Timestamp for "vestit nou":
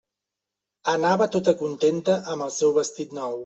2.83-3.37